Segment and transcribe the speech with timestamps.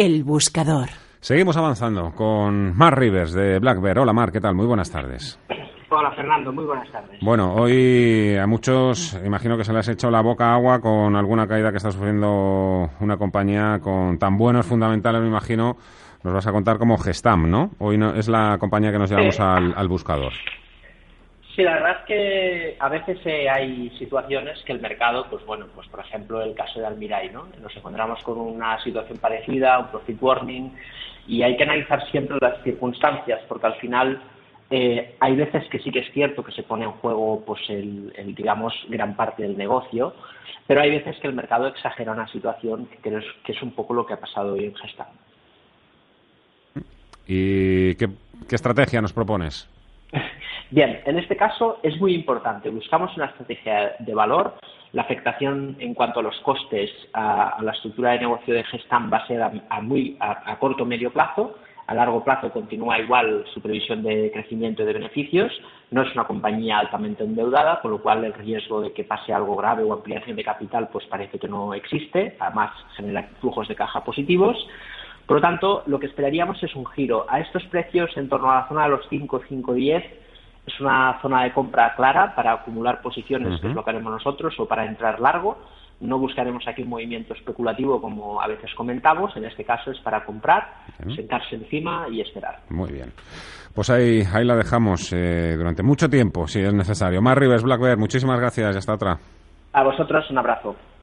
[0.00, 0.90] El buscador.
[1.18, 3.98] Seguimos avanzando con Mar Rivers de Black Bear.
[3.98, 4.54] Hola Mar, ¿qué tal?
[4.54, 5.40] Muy buenas tardes.
[5.90, 7.18] Hola Fernando, muy buenas tardes.
[7.20, 11.48] Bueno, hoy a muchos imagino que se les ha hecho la boca agua con alguna
[11.48, 15.76] caída que está sufriendo una compañía con tan buenos fundamentales, me imagino.
[16.22, 17.70] Nos vas a contar como Gestam, ¿no?
[17.80, 19.42] Hoy no, es la compañía que nos llevamos Sí.
[19.42, 20.32] al, al buscador.
[21.58, 25.66] Sí, la verdad es que a veces eh, hay situaciones que el mercado, pues bueno,
[25.74, 27.48] pues por ejemplo el caso de Almiray, ¿no?
[27.60, 30.72] Nos encontramos con una situación parecida, un profit warning,
[31.26, 34.22] y hay que analizar siempre las circunstancias, porque al final
[34.70, 38.12] eh, hay veces que sí que es cierto que se pone en juego, pues el,
[38.36, 40.14] digamos, gran parte del negocio,
[40.68, 43.94] pero hay veces que el mercado exagera una situación que creo que es un poco
[43.94, 45.08] lo que ha pasado hoy en Gestam.
[47.26, 48.08] ¿Y qué
[48.48, 49.68] estrategia nos propones?
[50.70, 52.68] Bien, en este caso es muy importante.
[52.68, 54.54] Buscamos una estrategia de valor.
[54.92, 59.18] La afectación en cuanto a los costes a, la estructura de negocio de Gestam va
[59.18, 61.56] a ser a, a muy a, a corto o medio plazo.
[61.86, 65.50] A largo plazo continúa igual su previsión de crecimiento y de beneficios.
[65.90, 69.56] No es una compañía altamente endeudada, con lo cual el riesgo de que pase algo
[69.56, 72.36] grave o ampliación de capital pues parece que no existe.
[72.40, 74.68] Además genera flujos de caja positivos.
[75.24, 78.56] Por lo tanto, lo que esperaríamos es un giro a estos precios en torno a
[78.56, 80.27] la zona de los 5, 5, 10.
[80.68, 84.54] Es una zona de compra clara para acumular posiciones, que es lo que haremos nosotros,
[84.58, 85.56] o para entrar largo.
[86.00, 89.34] No buscaremos aquí un movimiento especulativo como a veces comentamos.
[89.36, 90.68] En este caso es para comprar,
[91.16, 92.58] sentarse encima y esperar.
[92.68, 93.12] Muy bien.
[93.74, 97.22] Pues ahí, ahí la dejamos eh, durante mucho tiempo, si es necesario.
[97.22, 99.18] Mar Rivers, Black Bear, muchísimas gracias y hasta otra.
[99.72, 100.76] A vosotros un abrazo.